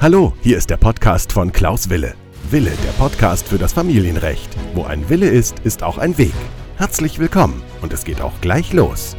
[0.00, 2.14] Hallo, hier ist der Podcast von Klaus Wille.
[2.50, 4.54] Wille, der Podcast für das Familienrecht.
[4.74, 6.34] Wo ein Wille ist, ist auch ein Weg.
[6.76, 9.16] Herzlich willkommen und es geht auch gleich los.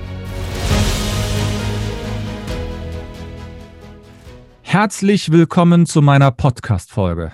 [4.61, 7.31] Herzlich willkommen zu meiner Podcast-Folge.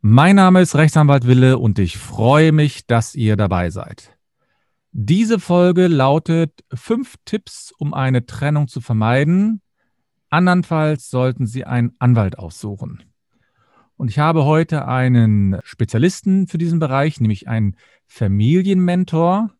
[0.00, 4.16] Mein Name ist Rechtsanwalt Wille und ich freue mich, dass ihr dabei seid.
[4.92, 9.60] Diese Folge lautet fünf Tipps, um eine Trennung zu vermeiden,
[10.32, 13.02] Andernfalls sollten Sie einen Anwalt aussuchen.
[13.98, 19.50] Und ich habe heute einen Spezialisten für diesen Bereich, nämlich einen Familienmentor,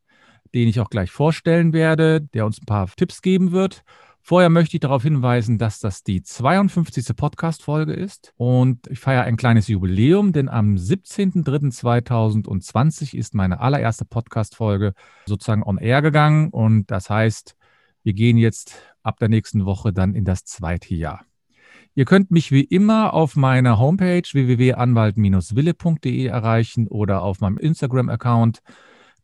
[0.55, 3.85] den ich auch gleich vorstellen werde, der uns ein paar Tipps geben wird.
[4.23, 7.15] Vorher möchte ich darauf hinweisen, dass das die 52.
[7.17, 14.95] Podcast-Folge ist und ich feiere ein kleines Jubiläum, denn am 17.03.2020 ist meine allererste Podcast-Folge
[15.27, 17.57] sozusagen on air gegangen und das heißt,
[18.05, 21.25] wir gehen jetzt ab der nächsten Woche dann in das zweite Jahr.
[21.95, 28.61] Ihr könnt mich wie immer auf meiner Homepage www.anwalt-wille.de erreichen oder auf meinem Instagram-Account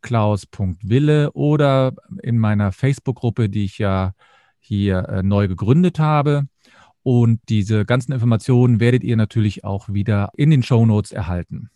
[0.02, 4.12] klaus.wille oder in meiner Facebook-Gruppe, die ich ja
[4.58, 6.46] hier äh, neu gegründet habe.
[7.02, 11.70] Und diese ganzen Informationen werdet ihr natürlich auch wieder in den Show Notes erhalten.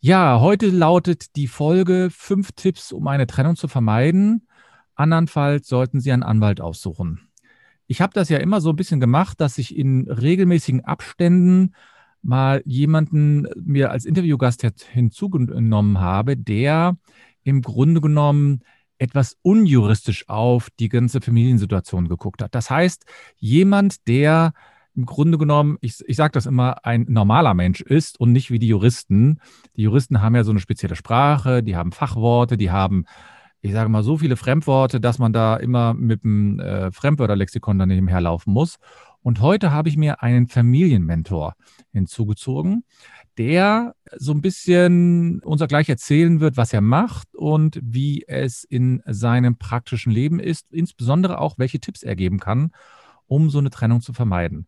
[0.00, 4.47] Ja, heute lautet die Folge fünf Tipps, um eine Trennung zu vermeiden.
[4.98, 7.20] Andernfalls sollten Sie einen Anwalt aufsuchen.
[7.86, 11.74] Ich habe das ja immer so ein bisschen gemacht, dass ich in regelmäßigen Abständen
[12.20, 16.96] mal jemanden mir als Interviewgast hinzugenommen habe, der
[17.44, 18.60] im Grunde genommen
[18.98, 22.54] etwas unjuristisch auf die ganze Familiensituation geguckt hat.
[22.54, 23.04] Das heißt,
[23.36, 24.52] jemand, der
[24.96, 28.58] im Grunde genommen, ich, ich sage das immer, ein normaler Mensch ist und nicht wie
[28.58, 29.40] die Juristen.
[29.76, 33.04] Die Juristen haben ja so eine spezielle Sprache, die haben Fachworte, die haben
[33.60, 38.08] ich sage mal, so viele Fremdworte, dass man da immer mit dem äh, Fremdwörterlexikon daneben
[38.08, 38.76] herlaufen muss.
[39.20, 41.54] Und heute habe ich mir einen Familienmentor
[41.92, 42.84] hinzugezogen,
[43.36, 49.02] der so ein bisschen unser gleich erzählen wird, was er macht und wie es in
[49.06, 52.70] seinem praktischen Leben ist, insbesondere auch, welche Tipps er geben kann,
[53.26, 54.66] um so eine Trennung zu vermeiden.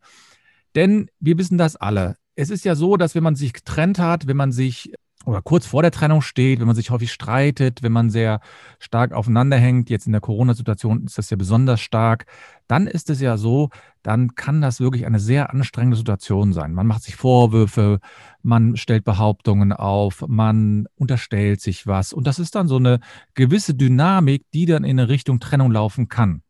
[0.75, 2.17] Denn wir wissen das alle.
[2.35, 4.93] Es ist ja so, dass wenn man sich getrennt hat, wenn man sich
[5.27, 8.41] oder kurz vor der Trennung steht, wenn man sich häufig streitet, wenn man sehr
[8.79, 12.25] stark aufeinander hängt, jetzt in der Corona-Situation ist das ja besonders stark,
[12.69, 13.69] dann ist es ja so,
[14.03, 16.73] dann kann das wirklich eine sehr anstrengende Situation sein.
[16.73, 18.01] Man macht sich Vorwürfe,
[18.43, 23.01] man stellt Behauptungen auf, man unterstellt sich was und das ist dann so eine
[23.35, 26.43] gewisse Dynamik, die dann in eine Richtung Trennung laufen kann.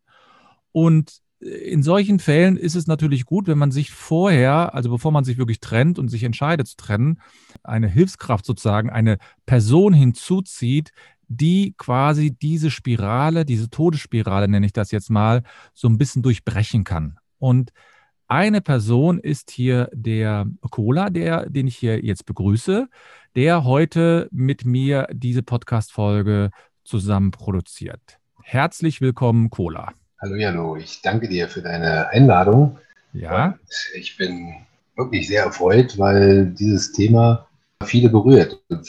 [0.72, 5.24] Und in solchen Fällen ist es natürlich gut, wenn man sich vorher, also bevor man
[5.24, 7.20] sich wirklich trennt und sich entscheidet zu trennen,
[7.62, 10.92] eine Hilfskraft sozusagen, eine Person hinzuzieht,
[11.28, 15.42] die quasi diese Spirale, diese Todesspirale nenne ich das jetzt mal,
[15.72, 17.18] so ein bisschen durchbrechen kann.
[17.38, 17.72] Und
[18.28, 22.88] eine Person ist hier der Cola, der, den ich hier jetzt begrüße,
[23.34, 26.50] der heute mit mir diese Podcast-Folge
[26.84, 28.18] zusammen produziert.
[28.42, 29.92] Herzlich willkommen, Cola.
[30.22, 32.76] Hallo Jano, ich danke dir für deine Einladung.
[33.14, 33.46] Ja.
[33.46, 33.58] Und
[33.94, 34.54] ich bin
[34.94, 37.48] wirklich sehr erfreut, weil dieses Thema
[37.82, 38.86] viele berührt und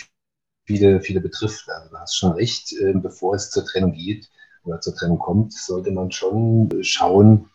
[0.65, 1.69] viele, viele betrifft.
[1.69, 4.29] Also du hast schon recht, äh, bevor es zur Trennung geht
[4.65, 7.49] oder zur Trennung kommt, sollte man schon schauen,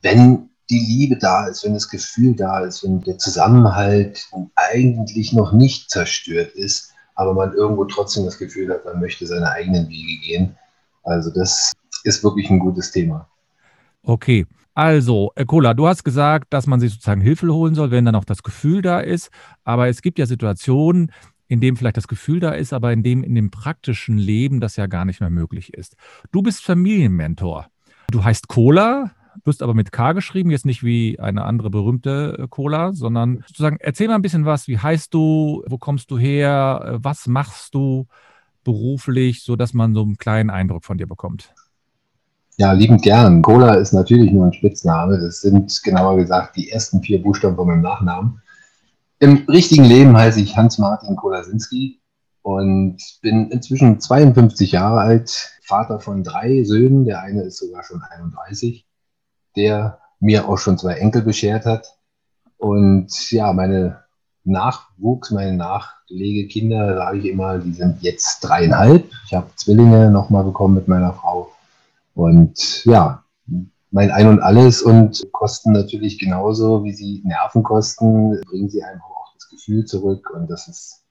[0.00, 5.52] wenn die Liebe da ist, wenn das Gefühl da ist, wenn der Zusammenhalt eigentlich noch
[5.52, 10.20] nicht zerstört ist, aber man irgendwo trotzdem das Gefühl hat, man möchte seine eigenen Wege
[10.20, 10.58] gehen.
[11.04, 11.72] Also das
[12.04, 13.28] ist wirklich ein gutes Thema.
[14.02, 14.46] Okay.
[14.74, 18.24] Also, Cola, du hast gesagt, dass man sich sozusagen Hilfe holen soll, wenn dann auch
[18.24, 19.30] das Gefühl da ist.
[19.64, 21.12] Aber es gibt ja Situationen,
[21.46, 24.76] in denen vielleicht das Gefühl da ist, aber in dem in dem praktischen Leben das
[24.76, 25.96] ja gar nicht mehr möglich ist.
[26.30, 27.66] Du bist Familienmentor.
[28.10, 29.10] Du heißt Cola,
[29.44, 33.76] wirst aber mit K geschrieben, jetzt nicht wie eine andere berühmte äh, Cola, sondern sozusagen
[33.80, 34.66] erzähl mal ein bisschen was.
[34.68, 35.62] Wie heißt du?
[35.66, 36.98] Wo kommst du her?
[37.02, 38.06] Was machst du
[38.64, 41.52] beruflich, sodass man so einen kleinen Eindruck von dir bekommt?
[42.62, 43.42] Ja, liebend gern.
[43.42, 45.18] Cola ist natürlich nur ein Spitzname.
[45.18, 48.40] Das sind genauer gesagt die ersten vier Buchstaben von meinem Nachnamen.
[49.18, 52.00] Im richtigen Leben heiße ich Hans-Martin Kolasinski
[52.42, 57.04] und bin inzwischen 52 Jahre alt, Vater von drei Söhnen.
[57.04, 58.86] Der eine ist sogar schon 31,
[59.56, 61.98] der mir auch schon zwei Enkel beschert hat.
[62.58, 64.04] Und ja, meine
[64.44, 69.10] Nachwuchs, meine Nachlegekinder, sage ich immer, die sind jetzt dreieinhalb.
[69.26, 71.51] Ich habe Zwillinge nochmal bekommen mit meiner Frau.
[72.14, 73.24] Und ja,
[73.90, 79.06] mein Ein und Alles und kosten natürlich genauso, wie sie Nerven kosten, bringen sie einfach
[79.06, 81.04] auch das Gefühl zurück und das ist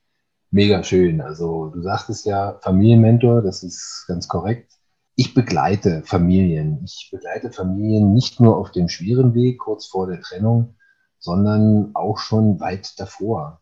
[0.52, 1.22] mega schön.
[1.22, 4.74] Also du sagtest ja Familienmentor, das ist ganz korrekt.
[5.16, 6.82] Ich begleite Familien.
[6.84, 10.76] Ich begleite Familien nicht nur auf dem schweren Weg kurz vor der Trennung,
[11.20, 13.62] sondern auch schon weit davor.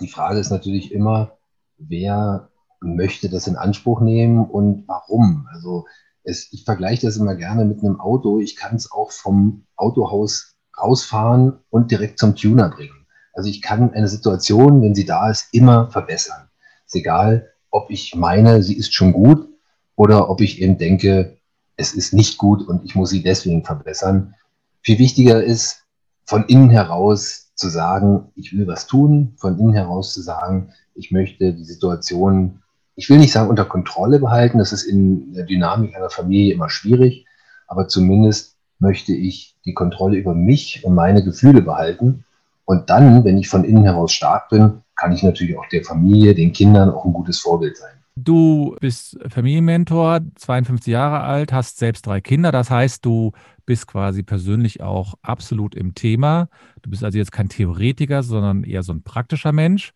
[0.00, 1.38] Die Frage ist natürlich immer,
[1.78, 2.50] wer
[2.80, 5.48] möchte das in Anspruch nehmen und warum?
[5.52, 5.86] Also
[6.24, 8.40] es, ich vergleiche das immer gerne mit einem Auto.
[8.40, 13.06] Ich kann es auch vom Autohaus rausfahren und direkt zum Tuner bringen.
[13.32, 16.48] Also ich kann eine Situation, wenn sie da ist, immer verbessern.
[16.86, 19.48] Ist egal, ob ich meine, sie ist schon gut
[19.96, 21.38] oder ob ich eben denke,
[21.76, 24.34] es ist nicht gut und ich muss sie deswegen verbessern.
[24.82, 25.84] Viel wichtiger ist,
[26.24, 31.10] von innen heraus zu sagen, ich will was tun, von innen heraus zu sagen, ich
[31.10, 32.62] möchte die Situation,
[32.96, 36.70] ich will nicht sagen unter Kontrolle behalten, das ist in der Dynamik einer Familie immer
[36.70, 37.26] schwierig,
[37.66, 42.24] aber zumindest möchte ich die Kontrolle über mich und meine Gefühle behalten.
[42.64, 46.34] Und dann, wenn ich von innen heraus stark bin, kann ich natürlich auch der Familie,
[46.34, 47.92] den Kindern auch ein gutes Vorbild sein.
[48.16, 52.52] Du bist Familienmentor, 52 Jahre alt, hast selbst drei Kinder.
[52.52, 53.32] Das heißt, du
[53.66, 56.48] bist quasi persönlich auch absolut im Thema.
[56.82, 59.92] Du bist also jetzt kein Theoretiker, sondern eher so ein praktischer Mensch.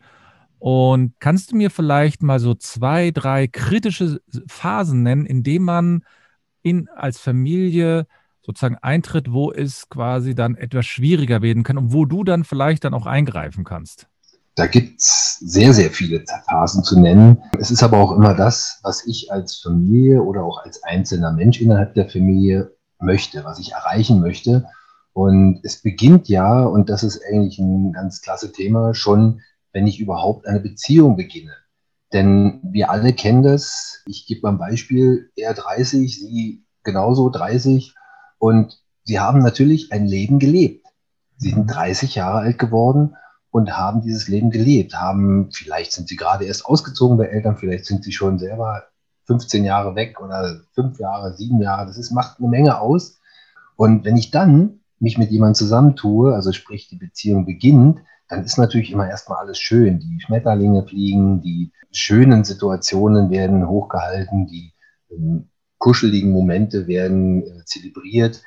[0.58, 6.04] Und kannst du mir vielleicht mal so zwei, drei kritische Phasen nennen, in denen man
[6.62, 8.06] in, als Familie
[8.42, 12.84] sozusagen eintritt, wo es quasi dann etwas schwieriger werden kann und wo du dann vielleicht
[12.84, 14.08] dann auch eingreifen kannst?
[14.54, 17.40] Da gibt es sehr, sehr viele Phasen zu nennen.
[17.60, 21.60] Es ist aber auch immer das, was ich als Familie oder auch als einzelner Mensch
[21.60, 24.66] innerhalb der Familie möchte, was ich erreichen möchte.
[25.12, 29.42] Und es beginnt ja, und das ist eigentlich ein ganz klasse Thema, schon,
[29.72, 31.54] wenn ich überhaupt eine Beziehung beginne.
[32.12, 34.02] Denn wir alle kennen das.
[34.06, 37.94] Ich gebe mal ein Beispiel, er 30, sie genauso 30.
[38.38, 40.86] Und sie haben natürlich ein Leben gelebt.
[41.36, 43.14] Sie sind 30 Jahre alt geworden
[43.50, 47.86] und haben dieses Leben gelebt, haben, vielleicht sind sie gerade erst ausgezogen bei Eltern, vielleicht
[47.86, 48.84] sind sie schon selber
[49.26, 53.18] 15 Jahre weg oder fünf Jahre, sieben Jahre, das ist, macht eine Menge aus.
[53.76, 58.58] Und wenn ich dann mich mit jemandem zusammentue, also sprich die Beziehung beginnt, dann ist
[58.58, 59.98] natürlich immer erstmal alles schön.
[59.98, 64.74] Die Schmetterlinge fliegen, die schönen Situationen werden hochgehalten, die
[65.10, 65.48] ähm,
[65.78, 68.42] kuscheligen Momente werden äh, zelebriert.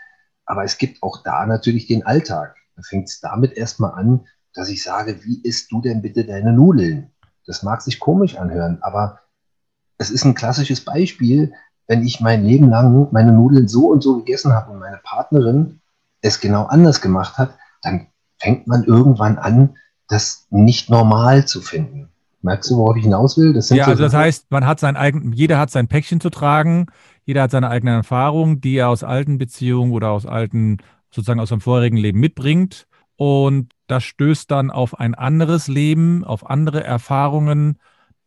[0.46, 2.56] Aber es gibt auch da natürlich den Alltag.
[2.76, 6.54] Da fängt es damit erstmal an, dass ich sage, wie isst du denn bitte deine
[6.54, 7.12] Nudeln?
[7.46, 9.20] Das mag sich komisch anhören, aber
[9.98, 11.54] es ist ein klassisches Beispiel,
[11.88, 15.82] wenn ich mein Leben lang meine Nudeln so und so gegessen habe und meine Partnerin
[16.22, 18.08] es genau anders gemacht hat, dann
[18.42, 19.76] fängt man irgendwann an,
[20.08, 22.10] das nicht normal zu finden.
[22.42, 23.54] Merkst du, worauf ich hinaus will?
[23.54, 26.88] ja, so also das heißt, man hat sein eigen, jeder hat sein Päckchen zu tragen,
[27.24, 30.78] jeder hat seine eigenen Erfahrungen, die er aus alten Beziehungen oder aus alten,
[31.12, 32.88] sozusagen aus seinem vorherigen Leben mitbringt.
[33.16, 37.78] Und das stößt dann auf ein anderes Leben, auf andere Erfahrungen,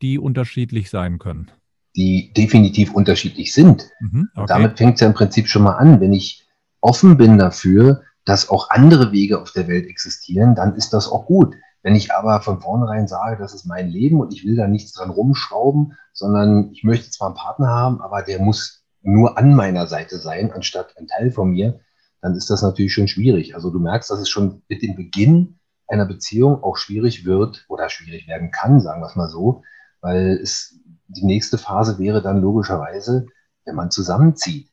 [0.01, 1.51] die unterschiedlich sein können.
[1.97, 3.91] Die definitiv unterschiedlich sind.
[4.01, 4.47] Mhm, okay.
[4.47, 6.01] Damit fängt es ja im Prinzip schon mal an.
[6.01, 6.47] Wenn ich
[6.81, 11.27] offen bin dafür, dass auch andere Wege auf der Welt existieren, dann ist das auch
[11.27, 11.55] gut.
[11.83, 14.93] Wenn ich aber von vornherein sage, das ist mein Leben und ich will da nichts
[14.93, 19.87] dran rumschrauben, sondern ich möchte zwar einen Partner haben, aber der muss nur an meiner
[19.87, 21.81] Seite sein, anstatt ein Teil von mir,
[22.23, 23.55] dann ist das natürlich schon schwierig.
[23.55, 27.91] Also du merkst, dass es schon mit dem Beginn einer Beziehung auch schwierig wird oder
[27.91, 29.63] schwierig werden kann, sagen wir es mal so,
[30.01, 30.79] weil es
[31.09, 33.27] die nächste Phase wäre dann logischerweise,
[33.67, 34.71] wenn man zusammenzieht.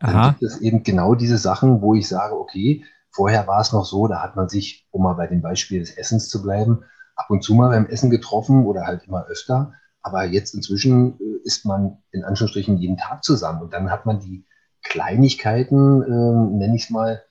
[0.00, 0.28] Dann Aha.
[0.30, 2.84] gibt es eben genau diese Sachen, wo ich sage, okay,
[3.14, 5.96] vorher war es noch so, da hat man sich, um mal bei dem Beispiel des
[5.96, 9.72] Essens zu bleiben, ab und zu mal beim Essen getroffen oder halt immer öfter.
[10.02, 14.20] Aber jetzt inzwischen äh, ist man in Anführungsstrichen jeden Tag zusammen und dann hat man
[14.20, 14.44] die
[14.82, 17.22] Kleinigkeiten, äh, nenne ich es mal,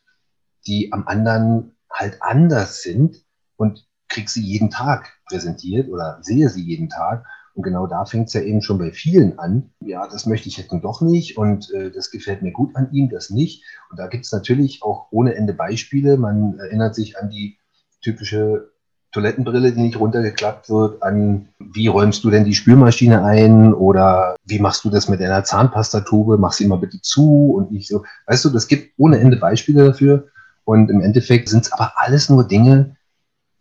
[0.65, 3.17] die am anderen halt anders sind
[3.57, 7.25] und kriege sie jeden Tag präsentiert oder sehe sie jeden Tag.
[7.55, 9.69] Und genau da fängt es ja eben schon bei vielen an.
[9.79, 13.09] Ja, das möchte ich jetzt doch nicht und äh, das gefällt mir gut an ihm,
[13.09, 13.63] das nicht.
[13.91, 16.17] Und da gibt es natürlich auch ohne Ende Beispiele.
[16.17, 17.59] Man erinnert sich an die
[18.01, 18.71] typische
[19.11, 24.57] Toilettenbrille, die nicht runtergeklappt wird, an wie räumst du denn die Spülmaschine ein oder wie
[24.57, 28.03] machst du das mit deiner Zahnpastatube, mach sie mal bitte zu und nicht so.
[28.25, 30.29] Weißt du, das gibt ohne Ende Beispiele dafür
[30.63, 32.95] und im Endeffekt sind es aber alles nur Dinge,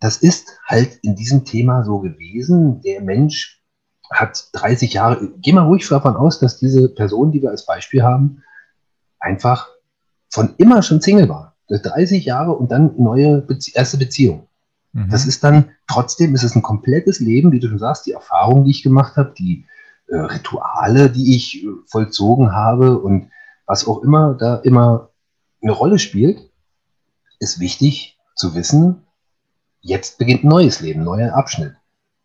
[0.00, 2.80] das ist halt in diesem Thema so gewesen.
[2.80, 3.62] Der Mensch
[4.12, 8.02] hat 30 Jahre, geh mal ruhig davon aus, dass diese Person, die wir als Beispiel
[8.02, 8.42] haben,
[9.19, 9.69] einfach
[10.28, 11.57] von immer schon Single war.
[11.69, 14.47] 30 Jahre und dann neue Bezie erste Beziehung.
[14.92, 15.09] Mhm.
[15.09, 18.64] Das ist dann, trotzdem ist es ein komplettes Leben, wie du schon sagst, die Erfahrungen,
[18.64, 19.64] die ich gemacht habe, die
[20.09, 23.31] äh, Rituale, die ich äh, vollzogen habe und
[23.66, 25.11] was auch immer da immer
[25.62, 26.50] eine Rolle spielt,
[27.38, 29.07] ist wichtig zu wissen,
[29.81, 31.75] jetzt beginnt ein neues Leben, neuer Abschnitt.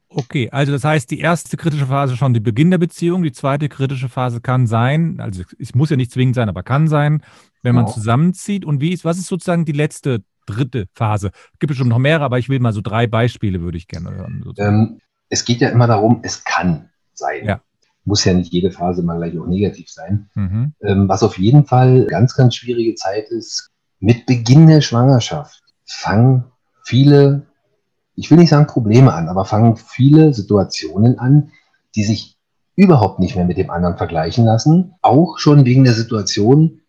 [0.09, 3.67] Okay, also das heißt, die erste kritische Phase schon die Beginn der Beziehung, die zweite
[3.67, 7.23] kritische Phase kann sein, also es muss ja nicht zwingend sein, aber kann sein,
[7.61, 7.93] wenn man genau.
[7.93, 8.63] zusammenzieht.
[8.63, 11.31] Und wie ist, was ist sozusagen die letzte dritte Phase?
[11.59, 14.11] Gibt es schon noch mehrere, aber ich will mal so drei Beispiele, würde ich gerne
[14.11, 14.45] hören.
[14.57, 17.45] Ähm, es geht ja immer darum, es kann sein.
[17.45, 17.61] Ja.
[18.05, 20.29] Muss ja nicht jede Phase mal gleich auch negativ sein.
[20.35, 20.73] Mhm.
[20.81, 26.45] Ähm, was auf jeden Fall ganz, ganz schwierige Zeit ist, mit Beginn der Schwangerschaft fangen
[26.85, 27.47] viele,
[28.17, 31.51] ich will nicht sagen Probleme an, aber fangen viele Situationen an,
[31.95, 32.37] die sich
[32.75, 34.95] überhaupt nicht mehr mit dem anderen vergleichen lassen.
[35.01, 36.81] Auch schon wegen der Situation,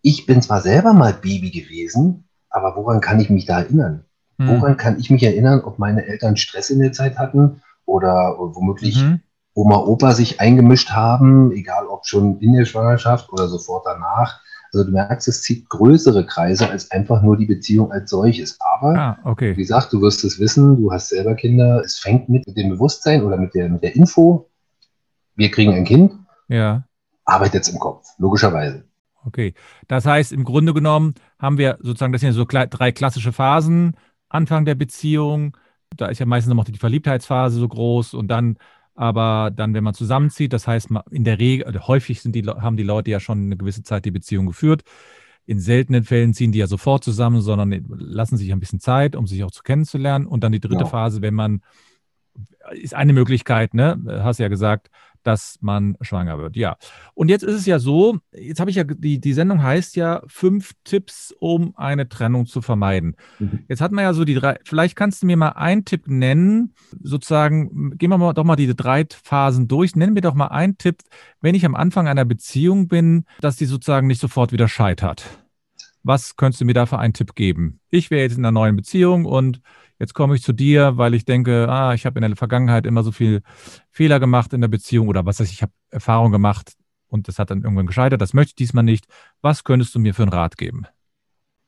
[0.00, 4.04] ich bin zwar selber mal Baby gewesen, aber woran kann ich mich da erinnern?
[4.38, 4.48] Mhm.
[4.48, 9.02] Woran kann ich mich erinnern, ob meine Eltern Stress in der Zeit hatten oder womöglich
[9.02, 9.20] mhm.
[9.54, 14.40] Oma, Opa sich eingemischt haben, egal ob schon in der Schwangerschaft oder sofort danach.
[14.72, 18.58] Also du merkst, es zieht größere Kreise als einfach nur die Beziehung als solches.
[18.60, 19.56] Aber ah, okay.
[19.56, 21.80] wie gesagt, du wirst es wissen, du hast selber Kinder.
[21.84, 24.50] Es fängt mit, mit dem Bewusstsein oder mit der, mit der Info,
[25.36, 26.12] wir kriegen ein Kind.
[26.48, 26.84] Ja.
[27.24, 28.84] Arbeitet im Kopf, logischerweise.
[29.24, 29.54] Okay.
[29.88, 33.96] Das heißt, im Grunde genommen haben wir sozusagen, das sind so drei klassische Phasen.
[34.28, 35.56] Anfang der Beziehung,
[35.96, 38.56] da ist ja meistens noch die Verliebtheitsphase so groß und dann
[38.96, 42.76] aber dann, wenn man zusammenzieht, das heißt, in der Regel, also häufig sind die, haben
[42.76, 44.82] die Leute ja schon eine gewisse Zeit die Beziehung geführt.
[45.44, 49.26] In seltenen Fällen ziehen die ja sofort zusammen, sondern lassen sich ein bisschen Zeit, um
[49.26, 50.26] sich auch zu kennenzulernen.
[50.26, 50.86] Und dann die dritte ja.
[50.86, 51.60] Phase, wenn man,
[52.72, 54.00] ist eine Möglichkeit, ne?
[54.22, 54.90] Hast ja gesagt,
[55.26, 56.56] dass man schwanger wird.
[56.56, 56.76] Ja.
[57.14, 60.22] Und jetzt ist es ja so, jetzt habe ich ja, die, die Sendung heißt ja
[60.28, 63.16] fünf Tipps, um eine Trennung zu vermeiden.
[63.38, 63.64] Mhm.
[63.68, 66.74] Jetzt hat man ja so die drei, vielleicht kannst du mir mal einen Tipp nennen,
[67.02, 69.96] sozusagen, gehen wir mal, doch mal diese drei Phasen durch.
[69.96, 71.02] Nenn mir doch mal einen Tipp,
[71.40, 75.24] wenn ich am Anfang einer Beziehung bin, dass die sozusagen nicht sofort wieder scheitert.
[76.06, 77.80] Was könntest du mir da für einen Tipp geben?
[77.90, 79.60] Ich wäre jetzt in einer neuen Beziehung und
[79.98, 83.02] Jetzt komme ich zu dir, weil ich denke, ah, ich habe in der Vergangenheit immer
[83.02, 83.42] so viel
[83.90, 86.74] Fehler gemacht in der Beziehung oder was weiß ich, ich habe Erfahrung gemacht
[87.08, 88.20] und das hat dann irgendwann gescheitert.
[88.20, 89.06] Das möchte ich diesmal nicht.
[89.40, 90.86] Was könntest du mir für einen Rat geben?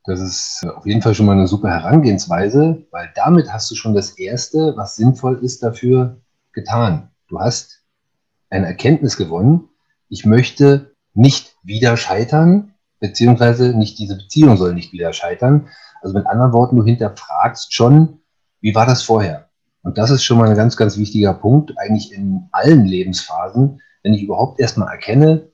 [0.05, 3.95] Das ist auf jeden Fall schon mal eine super Herangehensweise, weil damit hast du schon
[3.95, 6.21] das Erste, was sinnvoll ist, dafür
[6.53, 7.11] getan.
[7.29, 7.83] Du hast
[8.51, 9.69] eine Erkenntnis gewonnen.
[10.09, 15.69] Ich möchte nicht wieder scheitern, beziehungsweise nicht diese Beziehung soll nicht wieder scheitern.
[16.03, 18.21] Also mit anderen Worten, du hinterfragst schon,
[18.61, 19.49] wie war das vorher?
[19.83, 24.15] Und das ist schon mal ein ganz, ganz wichtiger Punkt, eigentlich in allen Lebensphasen, wenn
[24.15, 25.49] ich überhaupt erstmal erkenne,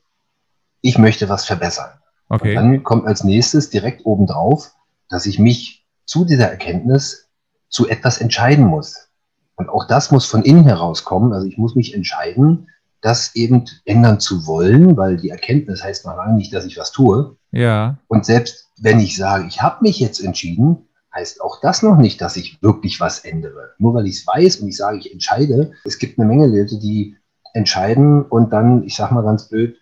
[0.80, 1.90] ich möchte was verbessern.
[2.28, 2.50] Okay.
[2.50, 4.72] Und dann kommt als nächstes direkt obendrauf,
[5.08, 7.28] dass ich mich zu dieser Erkenntnis
[7.68, 9.08] zu etwas entscheiden muss.
[9.56, 11.32] Und auch das muss von innen herauskommen.
[11.32, 12.68] Also ich muss mich entscheiden,
[13.04, 16.90] das eben ändern zu wollen, weil die Erkenntnis heißt noch lange nicht, dass ich was
[16.90, 17.36] tue.
[17.52, 17.98] Ja.
[18.08, 22.22] Und selbst wenn ich sage, ich habe mich jetzt entschieden, heißt auch das noch nicht,
[22.22, 23.74] dass ich wirklich was ändere.
[23.78, 25.72] Nur weil ich es weiß und ich sage, ich entscheide.
[25.84, 27.16] Es gibt eine Menge Leute, die
[27.52, 29.76] entscheiden und dann, ich sag mal ganz blöd,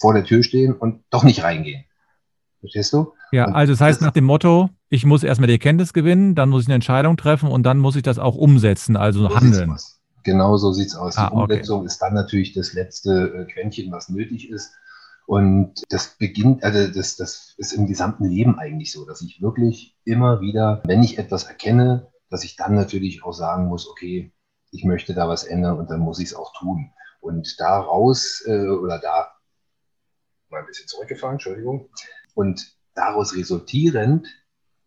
[0.00, 1.84] vor der Tür stehen und doch nicht reingehen.
[2.60, 3.12] Verstehst du?
[3.32, 6.48] Ja, und also das heißt nach dem Motto, ich muss erstmal die Erkenntnis gewinnen, dann
[6.48, 9.76] muss ich eine Entscheidung treffen und dann muss ich das auch umsetzen, also so handeln.
[10.22, 11.16] Genau so sieht es aus.
[11.16, 11.86] Ah, die Umsetzung okay.
[11.86, 14.72] ist dann natürlich das letzte äh, Quäntchen, was nötig ist.
[15.26, 19.96] Und das beginnt, also das, das ist im gesamten Leben eigentlich so, dass ich wirklich
[20.04, 24.32] immer wieder, wenn ich etwas erkenne, dass ich dann natürlich auch sagen muss, okay,
[24.70, 26.92] ich möchte da was ändern und dann muss ich es auch tun.
[27.20, 29.32] Und daraus, äh, oder da,
[30.50, 31.88] mal ein bisschen zurückgefahren, Entschuldigung,
[32.34, 34.26] und daraus resultierend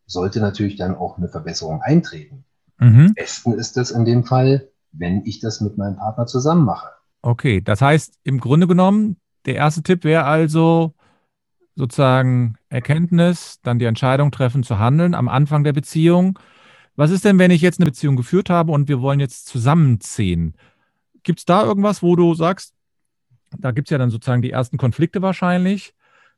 [0.06, 2.46] sollte natürlich dann auch eine Verbesserung eintreten.
[2.78, 3.08] Mhm.
[3.08, 6.90] Am besten ist es in dem Fall, wenn ich das mit meinem Partner zusammen mache.
[7.22, 10.94] Okay, das heißt, im Grunde genommen, der erste Tipp wäre also
[11.76, 16.40] sozusagen Erkenntnis, dann die Entscheidung treffen zu handeln am Anfang der Beziehung.
[16.96, 20.56] Was ist denn, wenn ich jetzt eine Beziehung geführt habe und wir wollen jetzt zusammenziehen?
[21.24, 22.74] Gibt es da irgendwas, wo du sagst,
[23.58, 25.94] da gibt es ja dann sozusagen die ersten Konflikte wahrscheinlich,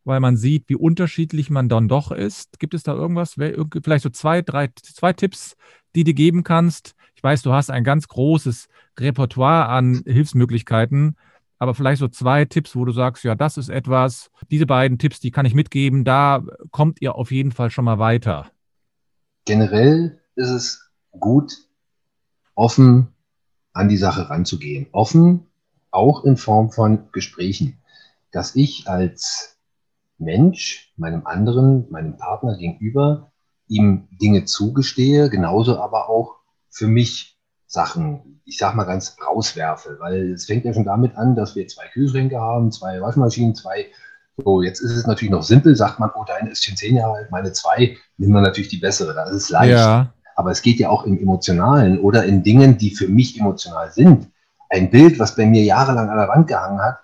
[0.08, 2.60] weil man sieht, wie unterschiedlich man dann doch ist.
[2.60, 5.58] Gibt es da irgendwas, vielleicht so zwei, drei, zwei Tipps,
[5.96, 6.96] die du geben kannst?
[7.16, 11.18] Ich weiß, du hast ein ganz großes Repertoire an Hilfsmöglichkeiten,
[11.60, 15.20] aber vielleicht so zwei Tipps, wo du sagst, ja, das ist etwas, diese beiden Tipps,
[15.20, 18.50] die kann ich mitgeben, da kommt ihr auf jeden Fall schon mal weiter.
[19.46, 21.54] Generell ist es gut,
[22.56, 23.10] offen
[23.74, 24.88] an die Sache ranzugehen.
[24.94, 25.48] Offen
[25.92, 27.78] auch in Form von Gesprächen.
[28.32, 29.57] Dass ich als
[30.18, 33.32] Mensch meinem anderen, meinem Partner gegenüber
[33.68, 36.36] ihm Dinge zugestehe, genauso aber auch
[36.70, 41.36] für mich Sachen ich sag mal ganz rauswerfe, weil es fängt ja schon damit an,
[41.36, 43.88] dass wir zwei Kühlschränke haben, zwei Waschmaschinen, zwei.
[44.38, 47.16] So, jetzt ist es natürlich noch simpel, sagt man, oh, deine ist schon zehn Jahre
[47.16, 49.14] alt, meine zwei, nehmen wir natürlich die bessere.
[49.14, 49.72] Das ist leicht.
[49.72, 50.14] Ja.
[50.36, 54.30] Aber es geht ja auch im Emotionalen oder in Dingen, die für mich emotional sind.
[54.70, 57.00] Ein Bild, was bei mir jahrelang an der Wand gehangen hat,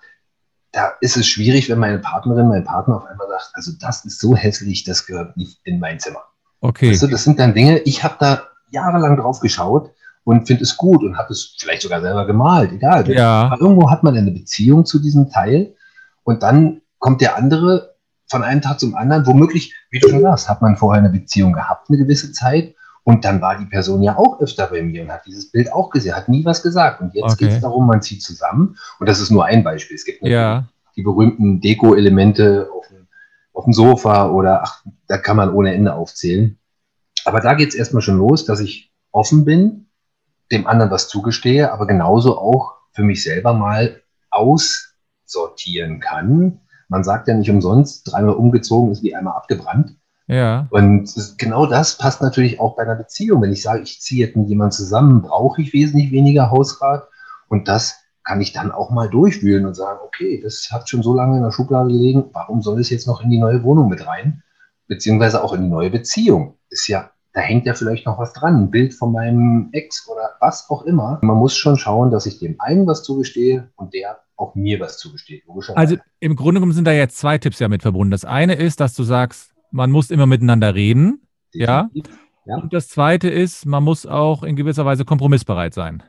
[0.74, 4.18] da ist es schwierig, wenn meine Partnerin, mein Partner auf einmal sagt, also das ist
[4.18, 6.24] so hässlich, das gehört nicht in mein Zimmer.
[6.60, 6.90] Okay.
[6.90, 9.92] Weißt du, das sind dann Dinge, ich habe da jahrelang drauf geschaut
[10.24, 13.08] und finde es gut und habe es vielleicht sogar selber gemalt, egal.
[13.08, 13.48] Ja.
[13.48, 15.74] Aber irgendwo hat man eine Beziehung zu diesem Teil
[16.24, 17.94] und dann kommt der andere
[18.26, 21.52] von einem Tag zum anderen, womöglich, wie du schon sagst, hat man vorher eine Beziehung
[21.52, 25.12] gehabt, eine gewisse Zeit und dann war die Person ja auch öfter bei mir und
[25.12, 27.00] hat dieses Bild auch gesehen, hat nie was gesagt.
[27.00, 27.44] Und jetzt Okay.
[27.44, 29.94] geht es darum, man zieht zusammen und das ist nur ein Beispiel.
[29.94, 30.64] Es gibt Ja.
[30.96, 33.06] die berühmten Deko-Elemente auf dem,
[33.52, 36.58] auf dem Sofa oder ach, da kann man ohne Ende aufzählen.
[37.26, 39.86] Aber da geht es erstmal schon los, dass ich offen bin,
[40.52, 46.60] dem anderen was zugestehe, aber genauso auch für mich selber mal aussortieren kann.
[46.88, 49.96] Man sagt ja nicht umsonst, dreimal umgezogen ist wie einmal abgebrannt.
[50.26, 50.66] Ja.
[50.70, 53.42] Und genau das passt natürlich auch bei einer Beziehung.
[53.42, 57.08] Wenn ich sage, ich ziehe jetzt mit jemandem zusammen, brauche ich wesentlich weniger Hausrat.
[57.48, 61.14] Und das kann ich dann auch mal durchwühlen und sagen, okay, das hat schon so
[61.14, 64.06] lange in der Schublade gelegen, warum soll es jetzt noch in die neue Wohnung mit
[64.06, 64.42] rein?
[64.86, 66.56] Beziehungsweise auch in die neue Beziehung.
[66.70, 70.30] Ist ja, da hängt ja vielleicht noch was dran, ein Bild von meinem Ex oder
[70.40, 71.18] was auch immer.
[71.22, 74.98] Man muss schon schauen, dass ich dem einen was zugestehe und der auch mir was
[74.98, 75.44] zugesteht.
[75.74, 78.10] Also im Grunde genommen sind da jetzt zwei Tipps ja mit verbunden.
[78.10, 81.26] Das eine ist, dass du sagst, man muss immer miteinander reden.
[81.52, 81.90] ja.
[82.46, 82.56] Ja.
[82.56, 86.02] Und das zweite ist, man muss auch in gewisser Weise kompromissbereit sein.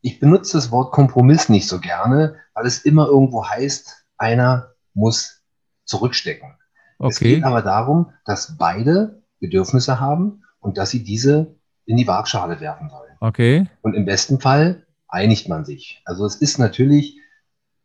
[0.00, 5.44] ich benutze das Wort Kompromiss nicht so gerne, weil es immer irgendwo heißt, einer muss
[5.84, 6.50] zurückstecken.
[6.98, 7.36] Es Okay.
[7.36, 11.54] geht aber darum, dass beide Bedürfnisse haben und dass sie diese
[11.86, 13.12] in die Waagschale werfen sollen.
[13.20, 13.66] Okay.
[13.82, 16.02] Und im besten Fall einigt man sich.
[16.04, 17.20] Also es ist natürlich,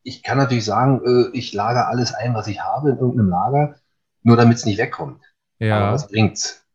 [0.02, 3.76] ich kann natürlich sagen, äh, ich lagere alles ein, was ich habe in irgendeinem Lager,
[4.24, 5.22] nur damit es nicht wegkommt.
[5.60, 5.92] Aber Ja.
[5.94, 6.66] was bringt's?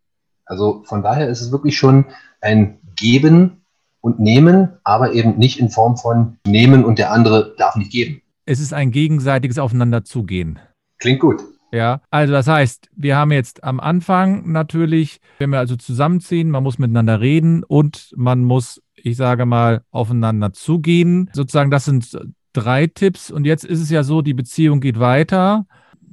[0.47, 2.07] Also von daher ist es wirklich schon
[2.40, 3.62] ein Geben
[4.00, 8.23] und Nehmen, aber eben nicht in Form von Nehmen und der andere darf nicht geben.
[8.47, 10.59] Es ist ein gegenseitiges Aufeinanderzugehen.
[10.99, 11.43] Klingt gut.
[11.71, 16.62] Ja, also das heißt, wir haben jetzt am Anfang natürlich, wenn wir also zusammenziehen, man
[16.62, 21.29] muss miteinander reden und man muss, ich sage mal, aufeinander zugehen.
[21.35, 22.18] Sozusagen, das sind
[22.55, 23.31] drei Tipps.
[23.31, 25.66] Und jetzt ist es ja so, die Beziehung geht weiter.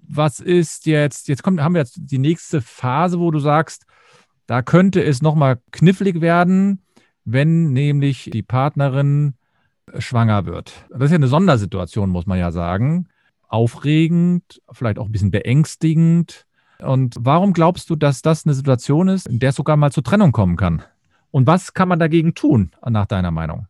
[0.07, 3.85] Was ist jetzt, jetzt kommt, haben wir jetzt die nächste Phase, wo du sagst,
[4.47, 6.81] da könnte es nochmal knifflig werden,
[7.23, 9.33] wenn nämlich die Partnerin
[9.97, 10.85] schwanger wird.
[10.89, 13.07] Das ist ja eine Sondersituation, muss man ja sagen
[13.55, 16.45] aufregend, vielleicht auch ein bisschen beängstigend.
[16.79, 20.03] Und warum glaubst du, dass das eine Situation ist, in der es sogar mal zur
[20.03, 20.83] Trennung kommen kann?
[21.31, 23.67] Und was kann man dagegen tun, nach deiner Meinung?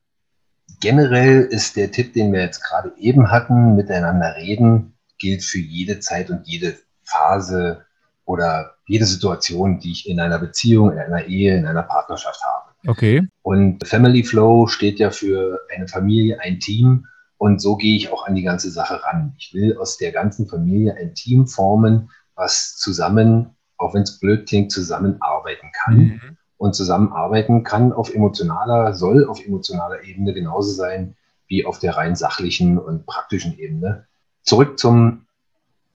[0.82, 6.00] Generell ist der Tipp, den wir jetzt gerade eben hatten, miteinander reden, gilt für jede
[6.00, 7.86] Zeit und jede Phase
[8.26, 12.72] oder jede Situation, die ich in einer Beziehung, in einer Ehe, in einer Partnerschaft habe.
[12.88, 13.28] Okay.
[13.42, 17.08] Und Family Flow steht ja für eine Familie, ein Team.
[17.38, 19.34] Und so gehe ich auch an die ganze Sache ran.
[19.38, 24.48] Ich will aus der ganzen Familie ein Team formen, was zusammen, auch wenn es blöd
[24.48, 25.98] klingt, zusammenarbeiten kann.
[25.98, 26.38] Mhm.
[26.58, 31.16] Und zusammenarbeiten kann auf emotionaler, soll auf emotionaler Ebene genauso sein
[31.48, 34.08] wie auf der rein sachlichen und praktischen Ebene.
[34.46, 35.26] Zurück zum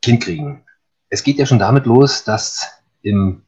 [0.02, 0.62] Kindkriegen.
[1.08, 2.66] Es geht ja schon damit los, dass
[3.02, 3.42] im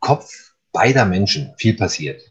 [0.00, 2.22] Kopf beider Menschen viel passiert.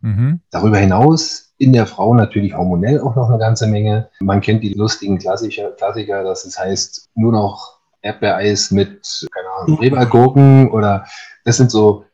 [0.00, 0.40] Mhm.
[0.50, 4.10] Darüber hinaus in der Frau natürlich hormonell auch noch eine ganze Menge.
[4.20, 9.78] Man kennt die lustigen Klassiker, Klassiker dass es heißt, nur noch Erdbeereis mit, keine Ahnung,
[9.80, 11.06] Rebergurken oder
[11.44, 12.04] das sind so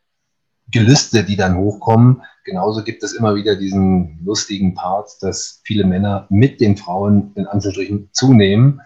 [0.71, 2.23] Gelüste, die dann hochkommen.
[2.45, 7.47] Genauso gibt es immer wieder diesen lustigen Part, dass viele Männer mit den Frauen in
[7.47, 8.81] Anführungsstrichen zunehmen.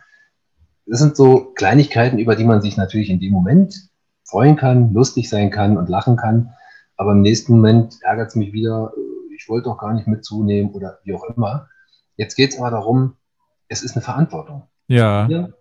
[0.89, 3.89] Das sind so Kleinigkeiten, über die man sich natürlich in dem Moment
[4.25, 6.55] freuen kann, lustig sein kann und lachen kann.
[6.97, 8.93] Aber im nächsten Moment ärgert es mich wieder,
[9.37, 11.69] ich wollte doch gar nicht mit zunehmen oder wie auch immer.
[12.17, 13.17] Jetzt geht es aber darum,
[13.69, 14.69] es ist eine Verantwortung.
[14.89, 15.29] Ja.
[15.29, 15.55] Wir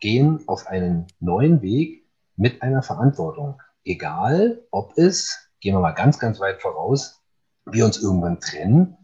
[0.00, 3.60] gehen auf einen neuen Weg mit einer Verantwortung.
[3.84, 7.22] Egal, ob es, gehen wir mal ganz, ganz weit voraus,
[7.64, 8.96] wir uns irgendwann trennen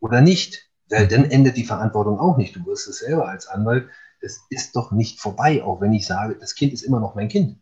[0.00, 0.70] oder nicht.
[0.90, 2.54] Weil dann endet die Verantwortung auch nicht.
[2.54, 3.88] Du wirst es selber als Anwalt,
[4.24, 7.28] es ist doch nicht vorbei, auch wenn ich sage, das Kind ist immer noch mein
[7.28, 7.58] Kind.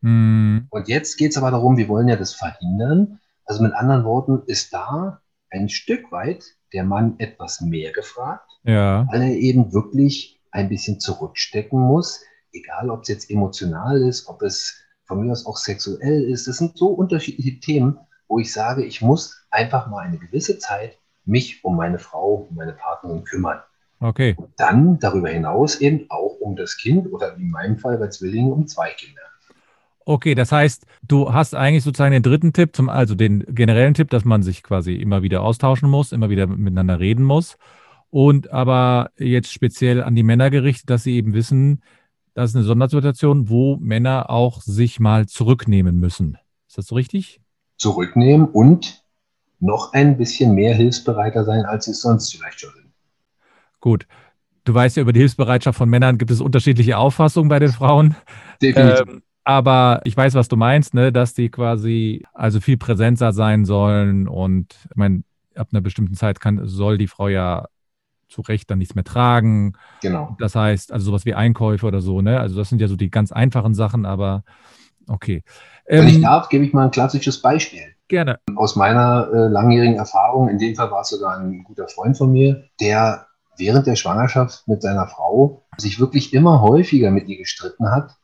[0.00, 0.66] Mhm.
[0.70, 3.20] Und jetzt geht es aber darum, wir wollen ja das verhindern.
[3.44, 9.06] Also mit anderen Worten ist da ein Stück weit der Mann etwas mehr gefragt, Ja.
[9.10, 12.20] weil er eben wirklich ein bisschen zurückstecken muss,
[12.52, 16.46] egal ob es jetzt emotional ist, ob es von mir aus auch sexuell ist.
[16.48, 20.98] Das sind so unterschiedliche Themen, wo ich sage, ich muss einfach mal eine gewisse Zeit
[21.24, 23.60] mich um meine Frau, um meine Partnerin kümmern.
[24.02, 24.34] Okay.
[24.36, 28.52] Und dann darüber hinaus eben auch um das Kind oder in meinem Fall bei Zwillingen
[28.52, 29.20] um zwei Kinder.
[30.04, 34.10] Okay, das heißt, du hast eigentlich sozusagen den dritten Tipp, zum, also den generellen Tipp,
[34.10, 37.56] dass man sich quasi immer wieder austauschen muss, immer wieder miteinander reden muss.
[38.10, 41.82] Und aber jetzt speziell an die Männer gerichtet, dass sie eben wissen,
[42.34, 46.38] das ist eine Sondersituation, wo Männer auch sich mal zurücknehmen müssen.
[46.66, 47.42] Ist das so richtig?
[47.82, 49.02] zurücknehmen und
[49.58, 52.81] noch ein bisschen mehr hilfsbereiter sein, als sie es sonst vielleicht schon sind.
[53.82, 54.06] Gut.
[54.64, 58.14] Du weißt ja, über die Hilfsbereitschaft von Männern gibt es unterschiedliche Auffassungen bei den Frauen.
[58.62, 59.02] Definitiv.
[59.08, 61.12] Ähm, aber ich weiß, was du meinst, ne?
[61.12, 65.24] dass die quasi also viel präsenter sein sollen und ich meine,
[65.56, 67.66] ab einer bestimmten Zeit kann, soll die Frau ja
[68.28, 69.72] zu Recht dann nichts mehr tragen.
[70.00, 70.36] Genau.
[70.38, 72.38] Das heißt, also sowas wie Einkäufe oder so, ne?
[72.40, 74.44] Also das sind ja so die ganz einfachen Sachen, aber
[75.08, 75.42] okay.
[75.88, 77.82] Wenn ich Ähm, darf, gebe ich mal ein klassisches Beispiel.
[78.08, 78.38] gerne.
[78.54, 82.30] Aus meiner äh, langjährigen Erfahrung, in dem Fall war es sogar ein guter Freund von
[82.32, 87.90] mir, der während der Schwangerschaft mit seiner Frau sich wirklich immer häufiger mit ihr gestritten
[87.90, 88.16] hat.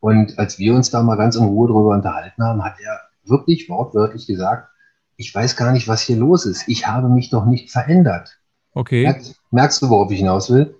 [0.00, 3.68] Und als wir uns da mal ganz in Ruhe drüber unterhalten haben, hat er wirklich
[3.68, 4.68] wortwörtlich gesagt,
[5.16, 6.68] ich weiß gar nicht, was hier los ist.
[6.68, 8.38] Ich habe mich doch nicht verändert.
[8.72, 9.02] Okay.
[9.02, 10.76] Merkst, merkst du, worauf ich hinaus will?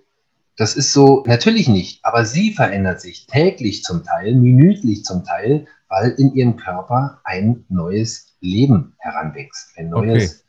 [0.56, 5.66] Das ist so, natürlich nicht, aber sie verändert sich täglich zum Teil, minütlich zum Teil,
[5.88, 9.76] weil in ihrem Körper ein neues Leben heranwächst.
[9.76, 10.45] Ein neues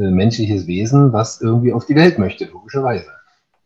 [0.00, 3.06] äh, menschliches Wesen, was irgendwie auf die Welt möchte, logischerweise.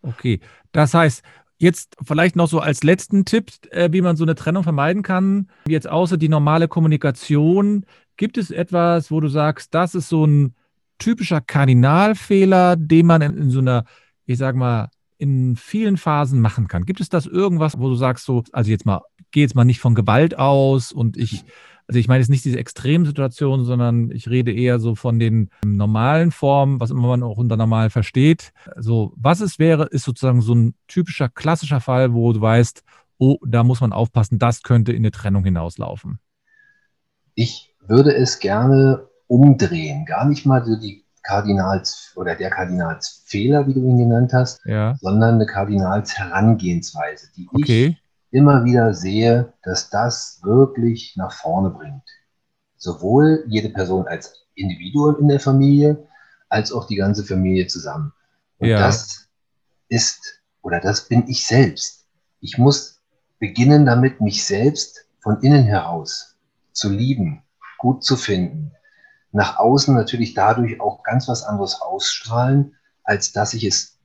[0.03, 0.40] Okay.
[0.73, 1.23] Das heißt,
[1.59, 5.49] jetzt vielleicht noch so als letzten Tipp, äh, wie man so eine Trennung vermeiden kann.
[5.68, 10.55] Jetzt außer die normale Kommunikation, gibt es etwas, wo du sagst, das ist so ein
[10.99, 13.85] typischer Kardinalfehler, den man in, so einer,
[14.27, 16.85] ich sag mal, in vielen Phasen machen kann?
[16.85, 19.81] Gibt es das irgendwas, wo du sagst, so, also jetzt mal, geh jetzt mal nicht
[19.81, 21.44] von Gewalt aus und ich,
[21.87, 26.31] also ich meine jetzt nicht diese Extremsituation, sondern ich rede eher so von den normalen
[26.31, 28.53] Formen, was immer man auch unter normal versteht.
[28.77, 32.83] So, was es wäre, ist sozusagen so ein typischer klassischer Fall, wo du weißt,
[33.18, 36.18] oh, da muss man aufpassen, das könnte in eine Trennung hinauslaufen.
[37.35, 43.75] Ich würde es gerne umdrehen, gar nicht mal so die Kardinals oder der Kardinalsfehler, wie
[43.75, 47.97] du ihn genannt hast, Ja, sondern eine Kardinalsherangehensweise, die ich okay.
[48.35, 52.03] Immer wieder sehe, dass das wirklich nach vorne bringt.
[52.77, 56.09] Sowohl jede Person als Individuum in der Familie,
[56.49, 58.12] als auch die ganze Familie zusammen.
[58.59, 58.79] Und Ja.
[58.81, 59.29] das
[59.88, 62.09] ist, oder das bin ich selbst.
[62.40, 63.01] Ich muss
[63.38, 66.37] beginnen damit, mich selbst von innen heraus
[66.73, 67.44] zu lieben,
[67.79, 68.73] gut zu finden.
[69.31, 73.97] Nach außen natürlich dadurch auch ganz was anderes ausstrahlen, als dass ich es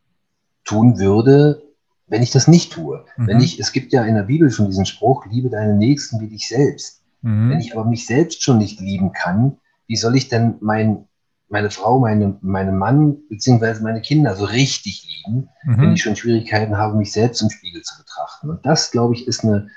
[0.66, 1.64] tun würde,
[2.10, 3.06] wenn ich das nicht tue.
[3.18, 3.28] Mhm.
[3.28, 6.28] Wenn ich, es gibt ja in der Bibel schon diesen Spruch, liebe deinen Nächsten wie
[6.28, 7.04] dich selbst.
[7.22, 7.60] Wenn Mhm.
[7.60, 11.06] ich aber mich selbst schon nicht lieben kann, wie soll ich denn mein,
[11.50, 15.94] meine Frau, meine, meinen Mann beziehungsweise meine Kinder so richtig lieben, wenn Mhm.
[15.96, 18.50] ich schon Schwierigkeiten habe, mich selbst im Spiegel zu betrachten?
[18.50, 19.70] Und das, glaube ich, ist eine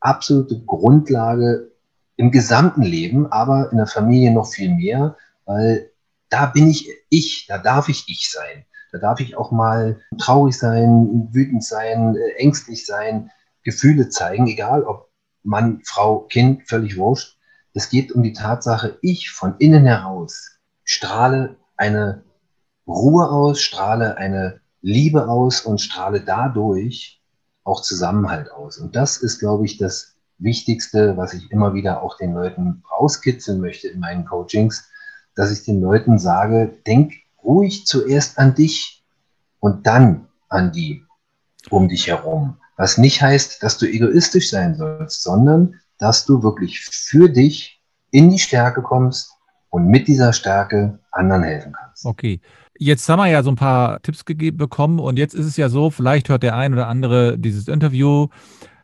[0.00, 1.72] absolute Grundlage
[2.16, 5.90] im gesamten Leben, aber in der Familie noch viel mehr, weil
[6.30, 8.64] da bin ich ich, da darf ich ich sein.
[8.92, 13.30] Da darf ich auch mal traurig sein, wütend sein, äh, ängstlich sein,
[13.62, 15.08] Gefühle zeigen, egal ob
[15.42, 17.38] Mann, Frau, Kind, völlig wurscht.
[17.74, 22.22] Es geht um die Tatsache, ich von innen heraus strahle eine
[22.86, 27.20] Ruhe aus, strahle eine Liebe aus und strahle dadurch
[27.62, 28.78] auch Zusammenhalt aus.
[28.78, 33.60] Und das ist, glaube ich, das Wichtigste, was ich immer wieder auch den Leuten rauskitzeln
[33.60, 34.88] möchte in meinen Coachings,
[35.34, 39.04] dass ich den Leuten sage, denk ruhig zuerst an dich
[39.60, 41.04] und dann an die
[41.70, 42.56] um dich herum.
[42.76, 48.30] Was nicht heißt, dass du egoistisch sein sollst, sondern dass du wirklich für dich in
[48.30, 49.32] die Stärke kommst
[49.70, 52.04] und mit dieser Stärke anderen helfen kannst.
[52.04, 52.40] Okay.
[52.78, 55.68] Jetzt haben wir ja so ein paar Tipps gegeben bekommen und jetzt ist es ja
[55.68, 58.28] so, vielleicht hört der ein oder andere dieses Interview.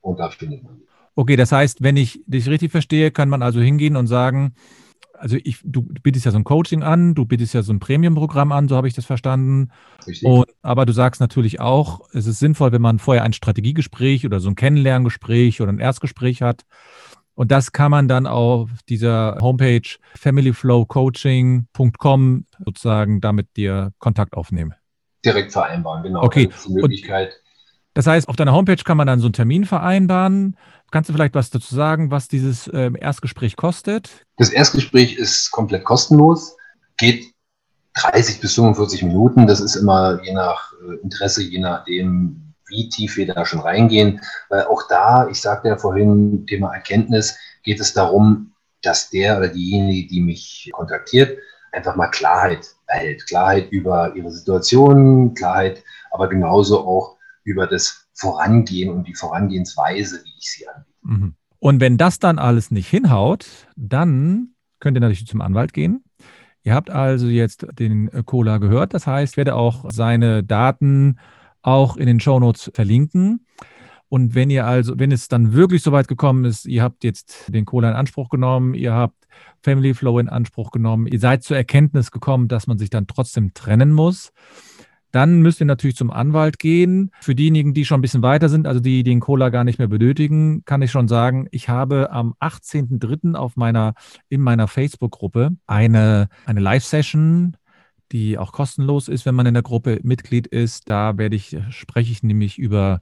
[0.00, 0.82] und da findet man.
[1.14, 4.54] Okay, das heißt, wenn ich dich richtig verstehe, kann man also hingehen und sagen,
[5.18, 8.52] also ich, du bietest ja so ein Coaching an, du bietest ja so ein Premium-Programm
[8.52, 9.70] an, so habe ich das verstanden.
[10.06, 10.28] Richtig?
[10.28, 14.40] Und, aber du sagst natürlich auch, es ist sinnvoll, wenn man vorher ein Strategiegespräch oder
[14.40, 16.64] so ein Kennenlerngespräch oder ein Erstgespräch hat.
[17.34, 24.74] Und das kann man dann auf dieser Homepage familyflowcoaching.com sozusagen damit dir Kontakt aufnehmen.
[25.24, 26.24] Direkt vereinbaren, genau.
[26.24, 26.48] Okay.
[26.48, 27.28] Das ist die Möglichkeit.
[27.28, 27.47] Und
[27.98, 30.56] das heißt, auf deiner Homepage kann man dann so einen Termin vereinbaren.
[30.92, 34.24] Kannst du vielleicht was dazu sagen, was dieses ähm, Erstgespräch kostet?
[34.36, 36.56] Das Erstgespräch ist komplett kostenlos,
[36.96, 37.24] geht
[37.94, 39.48] 30 bis 45 Minuten.
[39.48, 44.20] Das ist immer je nach äh, Interesse, je nachdem, wie tief wir da schon reingehen.
[44.48, 49.48] Weil auch da, ich sagte ja vorhin, Thema Erkenntnis, geht es darum, dass der oder
[49.48, 51.36] diejenige, die mich kontaktiert,
[51.72, 53.26] einfach mal Klarheit erhält.
[53.26, 55.82] Klarheit über ihre Situation, Klarheit,
[56.12, 57.17] aber genauso auch
[57.48, 60.96] über das Vorangehen und die Vorangehensweise, wie ich sie anbiete.
[61.02, 61.34] Mhm.
[61.60, 66.04] Und wenn das dann alles nicht hinhaut, dann könnt ihr natürlich zum Anwalt gehen.
[66.62, 68.94] Ihr habt also jetzt den Cola gehört.
[68.94, 71.18] Das heißt, ich werde auch seine Daten
[71.62, 73.46] auch in den Shownotes verlinken.
[74.08, 77.52] Und wenn ihr also, wenn es dann wirklich so weit gekommen ist, ihr habt jetzt
[77.52, 79.26] den Cola in Anspruch genommen, ihr habt
[79.62, 83.52] Family Flow in Anspruch genommen, ihr seid zur Erkenntnis gekommen, dass man sich dann trotzdem
[83.52, 84.32] trennen muss,
[85.10, 87.10] dann müsst ihr natürlich zum Anwalt gehen.
[87.20, 89.88] Für diejenigen, die schon ein bisschen weiter sind, also die den Cola gar nicht mehr
[89.88, 93.34] benötigen, kann ich schon sagen, ich habe am 18.03.
[93.34, 93.94] auf meiner,
[94.28, 97.56] in meiner Facebook-Gruppe eine, eine Live-Session
[98.12, 100.88] die auch kostenlos ist, wenn man in der Gruppe Mitglied ist.
[100.88, 103.00] Da werde ich, spreche ich nämlich über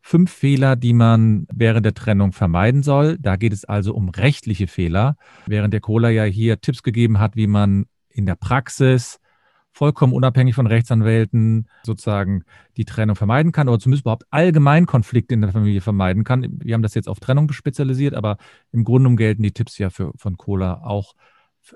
[0.00, 3.18] fünf Fehler, die man während der Trennung vermeiden soll.
[3.18, 5.16] Da geht es also um rechtliche Fehler,
[5.46, 9.18] während der Cola ja hier Tipps gegeben hat, wie man in der Praxis
[9.76, 12.44] vollkommen unabhängig von Rechtsanwälten sozusagen
[12.78, 16.46] die Trennung vermeiden kann oder zumindest überhaupt allgemein Konflikte in der Familie vermeiden kann.
[16.62, 18.38] Wir haben das jetzt auf Trennung spezialisiert, aber
[18.72, 21.14] im Grunde gelten die Tipps ja für, von Cola auch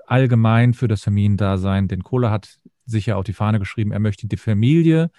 [0.07, 1.87] allgemein für das Familiendasein.
[1.87, 5.11] Denn Cola hat sich ja auf die Fahne geschrieben, er möchte die Familie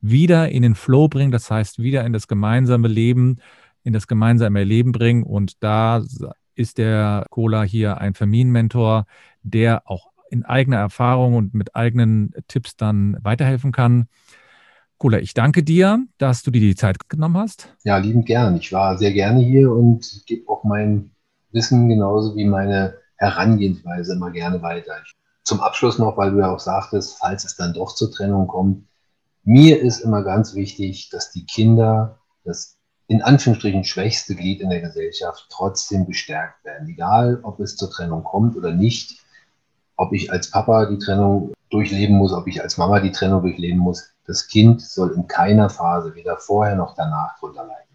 [0.00, 3.36] wieder in den Flow bringen, das heißt wieder in das gemeinsame Leben,
[3.82, 5.24] in das gemeinsame Erleben bringen.
[5.24, 6.02] Und da
[6.54, 9.04] ist der Cola hier ein Familienmentor,
[9.42, 14.06] der auch in eigener Erfahrung und mit eigenen Tipps dann weiterhelfen kann.
[14.98, 17.74] Cola, ich danke dir, dass du dir die Zeit genommen hast.
[17.84, 18.56] Ja, liebend gern.
[18.56, 21.10] Ich war sehr gerne hier und gebe auch mein
[21.52, 24.92] Wissen genauso wie meine Herangehensweise immer gerne weiter.
[25.42, 28.86] Zum Abschluss noch, weil du ja auch sagtest, falls es dann doch zur Trennung kommt,
[29.42, 32.76] mir ist immer ganz wichtig, dass die Kinder, das
[33.08, 36.88] in Anführungsstrichen schwächste Glied in der Gesellschaft, trotzdem bestärkt werden.
[36.88, 39.19] Egal, ob es zur Trennung kommt oder nicht
[40.00, 43.78] ob ich als Papa die Trennung durchleben muss, ob ich als Mama die Trennung durchleben
[43.78, 44.14] muss.
[44.26, 47.94] Das Kind soll in keiner Phase, weder vorher noch danach, drunter leiden.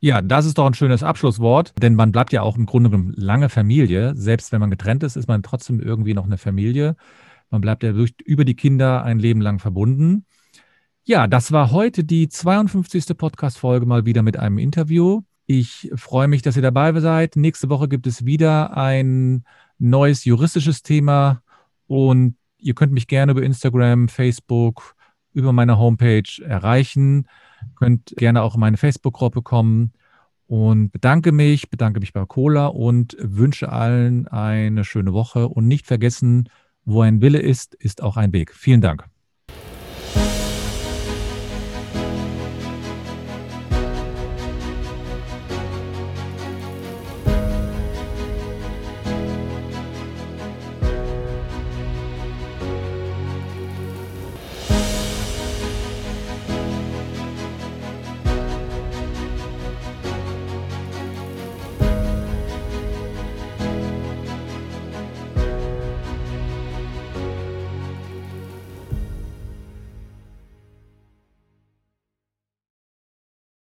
[0.00, 3.14] Ja, das ist doch ein schönes Abschlusswort, denn man bleibt ja auch im Grunde genommen
[3.16, 4.16] lange Familie.
[4.16, 6.96] Selbst wenn man getrennt ist, ist man trotzdem irgendwie noch eine Familie.
[7.50, 10.26] Man bleibt ja durch, über die Kinder ein Leben lang verbunden.
[11.04, 13.16] Ja, das war heute die 52.
[13.16, 15.22] Podcast-Folge mal wieder mit einem Interview.
[15.46, 17.36] Ich freue mich, dass ihr dabei seid.
[17.36, 19.44] Nächste Woche gibt es wieder ein
[19.78, 21.43] neues juristisches Thema
[21.94, 24.96] und ihr könnt mich gerne über Instagram, Facebook,
[25.32, 27.28] über meine Homepage erreichen.
[27.76, 29.92] Könnt gerne auch in meine Facebook-Gruppe kommen.
[30.48, 35.46] Und bedanke mich, bedanke mich bei Cola und wünsche allen eine schöne Woche.
[35.46, 36.48] Und nicht vergessen,
[36.84, 38.52] wo ein Wille ist, ist auch ein Weg.
[38.52, 39.08] Vielen Dank.